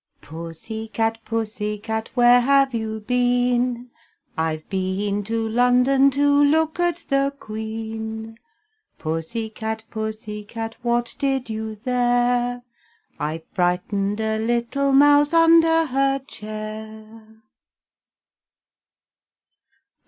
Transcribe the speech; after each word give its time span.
Pussy 0.19 0.87
cat, 0.87 1.19
pussy 1.25 1.77
cat, 1.77 2.09
Where 2.15 2.41
have 2.41 2.73
you 2.73 3.01
been? 3.01 3.91
I've 4.35 4.67
been 4.67 5.23
to 5.25 5.47
London 5.47 6.09
To 6.09 6.43
look 6.43 6.79
at 6.79 7.05
the 7.07 7.31
Queen 7.39 8.39
Pussy 8.97 9.51
cat, 9.51 9.83
pussy 9.91 10.43
cat, 10.43 10.75
What 10.81 11.15
did 11.19 11.51
you 11.51 11.75
there? 11.75 12.63
I 13.19 13.43
frightened 13.53 14.19
a 14.19 14.39
little 14.39 14.91
mouse 14.91 15.35
Under 15.35 15.85
her 15.85 16.17
chair. 16.27 17.37